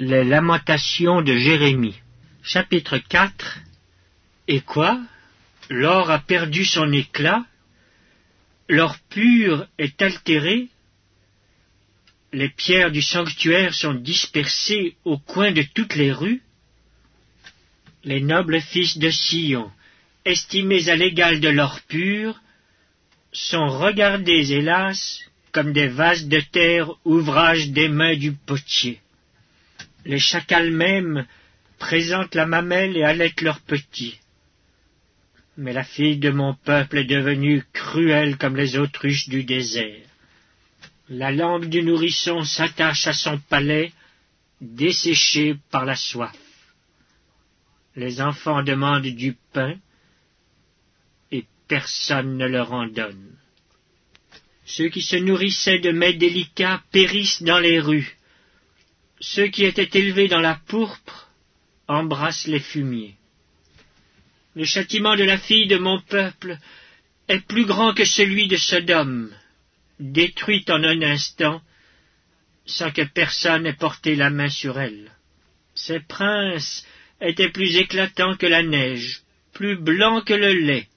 [0.00, 1.96] Les lamentations de Jérémie.
[2.44, 3.58] Chapitre 4
[4.46, 5.00] Et quoi?
[5.68, 7.44] L'or a perdu son éclat.
[8.68, 10.68] L'or pur est altéré.
[12.32, 16.42] Les pierres du sanctuaire sont dispersées au coin de toutes les rues.
[18.04, 19.68] Les nobles fils de Sion,
[20.24, 22.40] estimés à l'égal de l'or pur,
[23.32, 29.00] sont regardés, hélas, comme des vases de terre, ouvrage des mains du potier.
[30.08, 31.26] Les chacals mêmes
[31.78, 34.18] présentent la mamelle et allaitent leurs petits.
[35.58, 40.06] Mais la fille de mon peuple est devenue cruelle comme les autruches du désert.
[41.10, 43.92] La langue du nourrisson s'attache à son palais,
[44.62, 46.36] desséché par la soif.
[47.94, 49.74] Les enfants demandent du pain,
[51.30, 53.36] et personne ne leur en donne.
[54.64, 58.17] Ceux qui se nourrissaient de mets délicats périssent dans les rues
[59.20, 61.28] ceux qui étaient élevés dans la pourpre
[61.86, 63.16] embrassent les fumiers.
[64.54, 66.58] Le châtiment de la fille de mon peuple
[67.28, 69.32] est plus grand que celui de Sodome,
[70.00, 71.60] détruite en un instant,
[72.66, 75.10] sans que personne ait porté la main sur elle.
[75.74, 76.86] Ces princes
[77.20, 79.22] étaient plus éclatants que la neige,
[79.52, 80.88] plus blancs que le lait.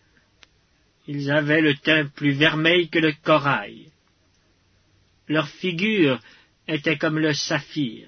[1.08, 3.90] Ils avaient le teint plus vermeil que le corail.
[5.28, 6.20] Leur figure
[6.68, 8.08] étaient comme le saphir.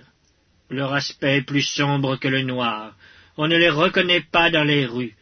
[0.70, 2.96] Leur aspect plus sombre que le noir.
[3.38, 5.16] On ne les reconnaît pas dans les rues.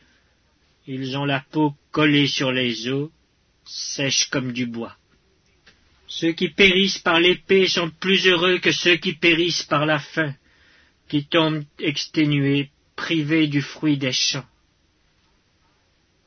[0.88, 3.10] Ils ont la peau collée sur les os,
[3.66, 4.96] sèche comme du bois.
[6.08, 10.34] Ceux qui périssent par l'épée sont plus heureux que ceux qui périssent par la faim,
[11.08, 14.46] qui tombent exténués, privés du fruit des champs.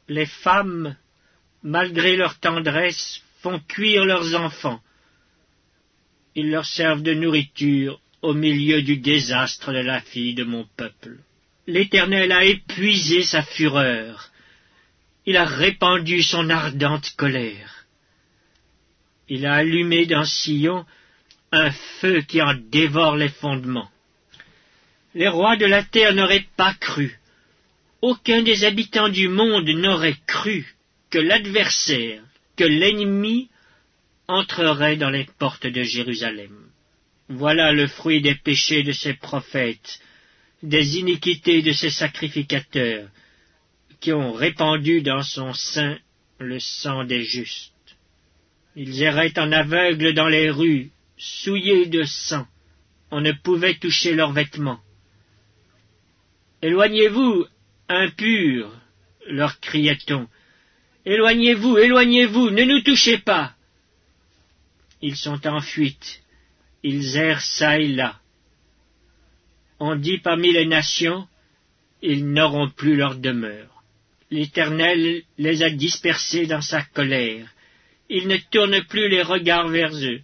[0.08, 0.96] Les femmes,
[1.62, 4.80] malgré leur tendresse, font cuire leurs enfants,
[6.34, 11.18] ils leur servent de nourriture au milieu du désastre de la fille de mon peuple.
[11.66, 14.30] L'Éternel a épuisé sa fureur,
[15.27, 17.86] il a répandu son ardente colère.
[19.28, 20.84] Il a allumé dans Sion
[21.50, 23.90] un feu qui en dévore les fondements.
[25.14, 27.18] Les rois de la terre n'auraient pas cru,
[28.02, 30.74] aucun des habitants du monde n'aurait cru
[31.11, 32.22] que l'adversaire,
[32.56, 33.48] que l'ennemi
[34.29, 36.70] entrerait dans les portes de Jérusalem.
[37.29, 40.01] Voilà le fruit des péchés de ses prophètes,
[40.62, 43.08] des iniquités de ses sacrificateurs,
[44.01, 45.98] qui ont répandu dans son sein
[46.39, 47.73] le sang des justes.
[48.77, 52.46] Ils erraient en aveugles dans les rues, souillés de sang.
[53.11, 54.80] On ne pouvait toucher leurs vêtements.
[56.61, 57.46] Éloignez-vous,
[57.89, 58.70] impurs,
[59.27, 60.27] leur criait-on.
[61.07, 63.55] Éloignez-vous, éloignez-vous, ne nous touchez pas
[65.06, 66.22] ils sont en fuite,
[66.82, 68.18] ils errent çà et là.
[69.78, 71.28] On dit parmi les nations,
[72.00, 73.82] ils n'auront plus leur demeure.
[74.30, 77.46] L'Éternel les a dispersés dans sa colère,
[78.08, 80.22] il ne tourne plus les regards vers eux.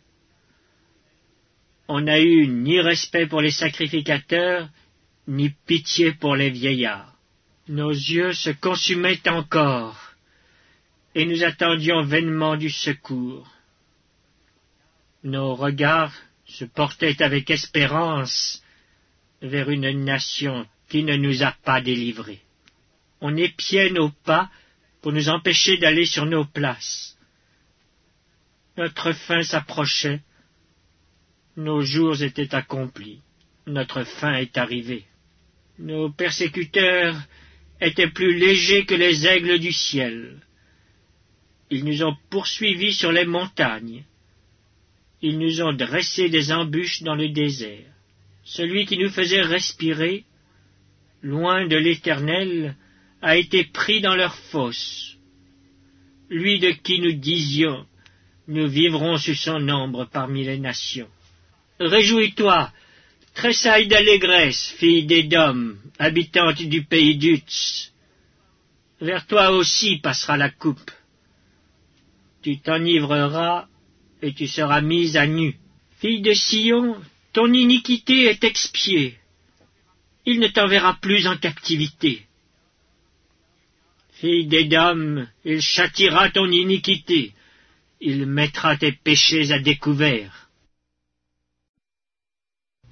[1.87, 4.67] On n'a eu ni respect pour les sacrificateurs,
[5.29, 7.15] ni pitié pour les vieillards.
[7.69, 10.15] Nos yeux se consumaient encore,
[11.15, 13.47] et nous attendions vainement du secours.
[15.23, 16.15] Nos regards
[16.47, 18.63] se portaient avec espérance
[19.43, 22.41] vers une nation qui ne nous a pas délivrés.
[23.21, 24.51] On épiait nos pas
[25.03, 27.19] pour nous empêcher d'aller sur nos places.
[28.77, 30.21] Notre fin s'approchait,
[31.57, 33.21] nos jours étaient accomplis,
[33.67, 35.05] notre fin est arrivée.
[35.79, 37.17] Nos persécuteurs
[37.81, 40.41] étaient plus légers que les aigles du ciel.
[41.71, 44.05] Ils nous ont poursuivis sur les montagnes
[45.23, 47.87] ils nous ont dressé des embûches dans le désert.
[48.45, 50.25] Celui qui nous faisait respirer,
[51.23, 52.75] loin de l'Éternel,
[53.23, 55.17] a été pris dans leur fosse.
[56.31, 57.87] Lui de qui nous disions,
[58.49, 61.09] nous vivrons sous son ombre parmi les nations.
[61.79, 62.73] Réjouis-toi,
[63.35, 67.93] tressaille d'allégresse, fille d'Édom, habitante du pays d'Utz.
[69.01, 70.91] Vers toi aussi passera la coupe.
[72.43, 73.67] Tu t'enivreras
[74.23, 75.57] et tu seras mise à nu.
[75.99, 77.01] Fille de Sion,
[77.33, 79.19] ton iniquité est expiée.
[80.27, 82.27] Il ne t'enverra plus en captivité.
[84.13, 87.33] Fille d'Édom, il châtira ton iniquité,
[88.01, 90.49] il mettra tes péchés à découvert.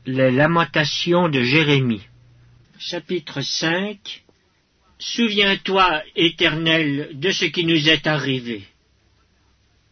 [0.07, 2.07] Les lamentations de Jérémie
[2.79, 4.25] Chapitre 5
[4.99, 8.65] Souviens-toi, Éternel, de ce qui nous est arrivé.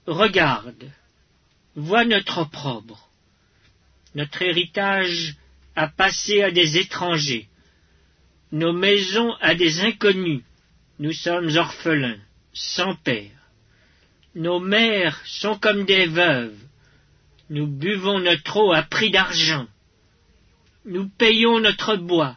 [0.06, 0.90] Regarde,
[1.76, 3.08] vois notre opprobre.
[4.14, 5.36] Notre héritage
[5.76, 7.48] à passer à des étrangers,
[8.50, 10.42] nos maisons à des inconnus.
[10.98, 12.18] Nous sommes orphelins,
[12.54, 13.30] sans père.
[14.34, 16.56] Nos mères sont comme des veuves.
[17.50, 19.66] Nous buvons notre eau à prix d'argent.
[20.86, 22.36] Nous payons notre bois.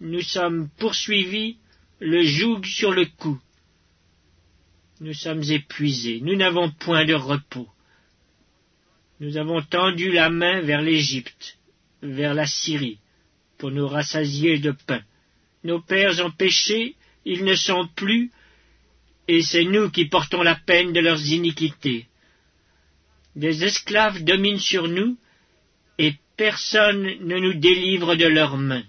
[0.00, 1.56] Nous sommes poursuivis,
[1.98, 3.40] le joug sur le cou.
[5.02, 7.68] Nous sommes épuisés, nous n'avons point de repos.
[9.18, 11.58] Nous avons tendu la main vers l'Égypte,
[12.02, 13.00] vers la Syrie,
[13.58, 15.02] pour nous rassasier de pain.
[15.64, 16.94] Nos pères ont péché,
[17.24, 18.30] ils ne sont plus,
[19.26, 22.06] et c'est nous qui portons la peine de leurs iniquités.
[23.34, 25.18] Des esclaves dominent sur nous,
[25.98, 28.84] et personne ne nous délivre de leurs mains.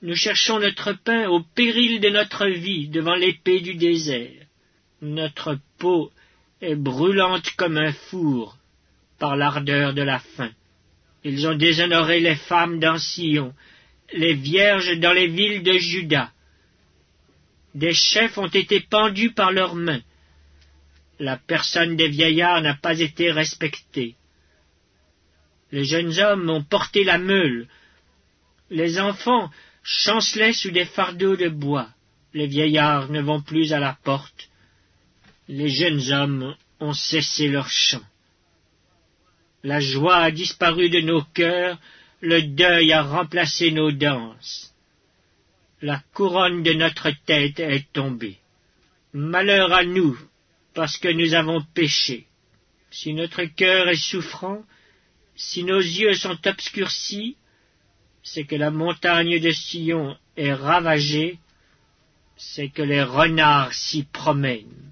[0.00, 4.39] Nous cherchons notre pain au péril de notre vie devant l'épée du désert.
[5.02, 6.12] Notre peau
[6.60, 8.58] est brûlante comme un four
[9.18, 10.50] par l'ardeur de la faim.
[11.24, 13.54] Ils ont déshonoré les femmes dans Sion,
[14.12, 16.30] les vierges dans les villes de Juda.
[17.74, 20.02] Des chefs ont été pendus par leurs mains.
[21.18, 24.16] La personne des vieillards n'a pas été respectée.
[25.72, 27.68] Les jeunes hommes ont porté la meule.
[28.70, 29.50] Les enfants
[29.82, 31.88] chancelaient sous des fardeaux de bois.
[32.34, 34.49] Les vieillards ne vont plus à la porte.
[35.52, 38.06] Les jeunes hommes ont cessé leur chant.
[39.64, 41.76] La joie a disparu de nos cœurs,
[42.20, 44.72] le deuil a remplacé nos danses.
[45.82, 48.38] La couronne de notre tête est tombée.
[49.12, 50.16] Malheur à nous,
[50.72, 52.26] parce que nous avons péché.
[52.92, 54.62] Si notre cœur est souffrant,
[55.34, 57.36] si nos yeux sont obscurcis,
[58.22, 61.40] c'est que la montagne de Sion est ravagée,
[62.36, 64.89] c'est que les renards s'y promènent.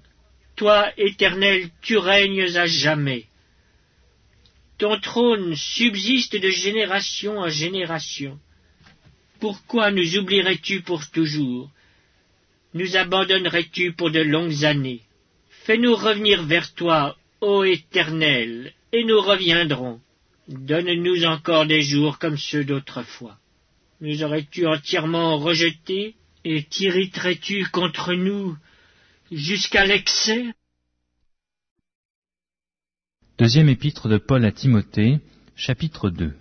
[0.59, 3.27] Toi, Éternel, tu règnes à jamais.
[4.77, 8.37] Ton trône subsiste de génération en génération.
[9.39, 11.71] Pourquoi nous oublierais-tu pour toujours?
[12.73, 14.99] Nous abandonnerais-tu pour de longues années?
[15.63, 20.01] Fais-nous revenir vers toi, ô Éternel, et nous reviendrons.
[20.49, 23.37] Donne-nous encore des jours comme ceux d'autrefois.
[24.01, 28.57] Nous aurais-tu entièrement rejetés, et t'irriterais-tu contre nous?
[29.31, 30.53] Jusqu'à l'excès
[33.37, 35.19] Deuxième épître de Paul à Timothée,
[35.55, 36.35] chapitre 2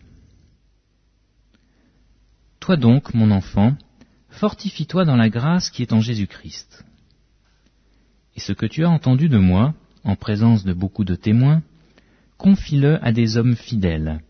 [2.61, 3.77] Toi donc, mon enfant,
[4.31, 6.85] fortifie-toi dans la grâce qui est en Jésus-Christ.
[8.37, 9.75] Et ce que tu as entendu de moi,
[10.05, 11.63] en présence de beaucoup de témoins,
[12.37, 14.23] confie-le à des hommes fidèles,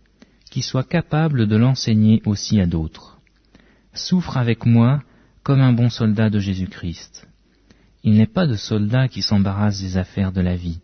[0.50, 3.20] qui soient capables de l'enseigner aussi à d'autres.
[3.92, 5.02] Souffre avec moi
[5.42, 7.27] comme un bon soldat de Jésus-Christ.
[8.04, 10.80] Il n'est pas de soldat qui s'embarrasse des affaires de la vie,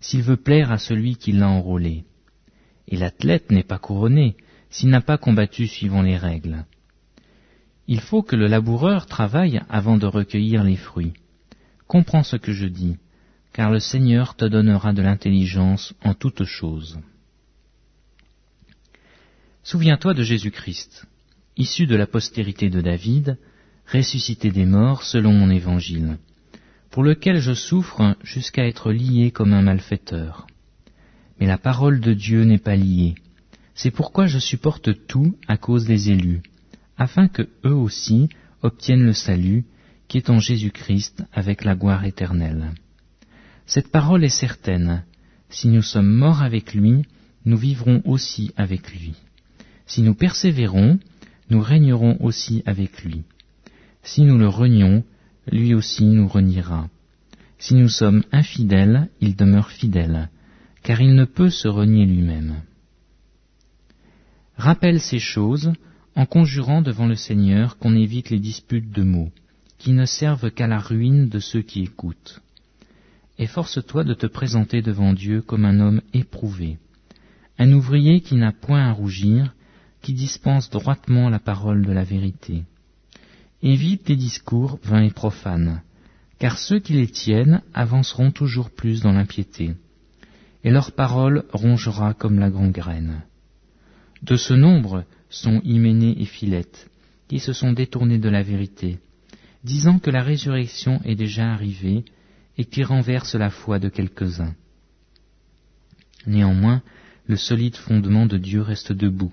[0.00, 2.04] s'il veut plaire à celui qui l'a enrôlé.
[2.88, 4.36] Et l'athlète n'est pas couronné
[4.70, 6.64] s'il n'a pas combattu suivant les règles.
[7.86, 11.14] Il faut que le laboureur travaille avant de recueillir les fruits.
[11.86, 12.96] Comprends ce que je dis,
[13.52, 16.98] car le Seigneur te donnera de l'intelligence en toutes choses.
[19.62, 21.06] Souviens-toi de Jésus-Christ,
[21.56, 23.38] issu de la postérité de David,
[23.90, 26.18] ressuscité des morts selon mon évangile,
[26.90, 30.46] pour lequel je souffre jusqu'à être lié comme un malfaiteur.
[31.40, 33.14] Mais la parole de Dieu n'est pas liée.
[33.74, 36.42] C'est pourquoi je supporte tout à cause des élus,
[36.96, 38.28] afin que eux aussi
[38.62, 39.64] obtiennent le salut
[40.08, 42.72] qui est en Jésus-Christ avec la gloire éternelle.
[43.66, 45.04] Cette parole est certaine.
[45.50, 47.04] Si nous sommes morts avec lui,
[47.44, 49.14] nous vivrons aussi avec lui.
[49.86, 50.98] Si nous persévérons,
[51.50, 53.22] nous régnerons aussi avec lui.
[54.02, 55.04] Si nous le renions,
[55.50, 56.88] lui aussi nous reniera.
[57.58, 60.28] Si nous sommes infidèles, il demeure fidèle,
[60.82, 62.62] car il ne peut se renier lui-même.
[64.56, 65.72] Rappelle ces choses
[66.14, 69.30] en conjurant devant le Seigneur qu'on évite les disputes de mots,
[69.78, 72.40] qui ne servent qu'à la ruine de ceux qui écoutent
[73.38, 76.78] efforce-toi de te présenter devant Dieu comme un homme éprouvé,
[77.58, 79.54] un ouvrier qui n'a point à rougir,
[80.02, 82.64] qui dispense droitement la parole de la vérité.
[83.62, 85.82] Évite des discours vains et profanes,
[86.38, 89.74] car ceux qui les tiennent avanceront toujours plus dans l'impiété,
[90.62, 93.22] et leur parole rongera comme la gangrène.
[94.22, 96.88] De ce nombre sont Hyménée et Philette,
[97.26, 98.98] qui se sont détournés de la vérité,
[99.64, 102.04] disant que la résurrection est déjà arrivée,
[102.58, 104.54] et qui renverse la foi de quelques-uns.
[106.26, 106.82] Néanmoins,
[107.26, 109.30] le solide fondement de Dieu reste debout,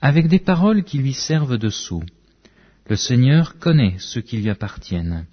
[0.00, 2.02] avec des paroles qui lui servent de sceau.
[2.88, 5.26] Le Seigneur connaît ceux qui lui appartiennent,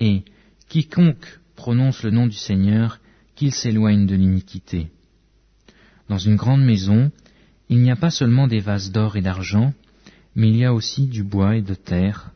[0.00, 0.24] et
[0.68, 3.00] quiconque prononce le nom du Seigneur,
[3.34, 4.88] qu'il s'éloigne de l'iniquité.
[6.08, 7.10] Dans une grande maison,
[7.68, 9.74] Il n'y a pas seulement des vases d'or et d'argent,
[10.34, 12.30] mais il y a aussi du bois et de terre.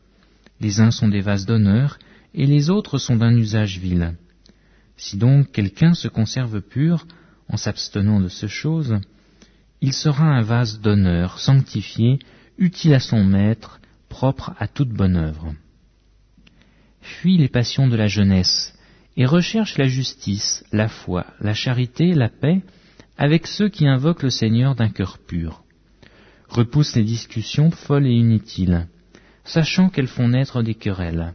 [0.59, 1.99] Les uns sont des vases d'honneur,
[2.33, 4.15] et les autres sont d'un usage vil.
[4.97, 7.07] Si donc quelqu'un se conserve pur,
[7.47, 8.99] en s'abstenant de ces choses,
[9.81, 12.19] il sera un vase d'honneur, sanctifié,
[12.57, 13.80] utile à son maître,
[14.11, 15.55] propre à toute bonne œuvre.
[17.01, 18.77] Fuis les passions de la jeunesse,
[19.17, 22.61] et recherche la justice, la foi, la charité, la paix,
[23.17, 25.63] avec ceux qui invoquent le Seigneur d'un cœur pur.
[26.49, 28.87] Repousse les discussions folles et inutiles,
[29.43, 31.33] sachant qu'elles font naître des querelles.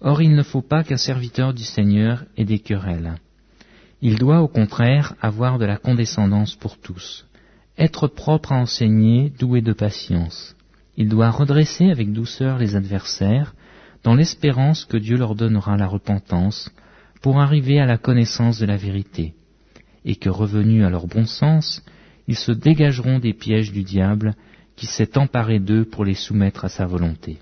[0.00, 3.14] Or il ne faut pas qu'un serviteur du Seigneur ait des querelles.
[4.02, 7.26] Il doit au contraire avoir de la condescendance pour tous,
[7.76, 10.54] être propre à enseigner, doué de patience.
[11.00, 13.54] Il doit redresser avec douceur les adversaires,
[14.02, 16.70] dans l'espérance que Dieu leur donnera la repentance,
[17.22, 19.34] pour arriver à la connaissance de la vérité,
[20.04, 21.84] et que revenus à leur bon sens,
[22.26, 24.34] ils se dégageront des pièges du diable
[24.74, 27.38] qui s'est emparé d'eux pour les soumettre à sa volonté.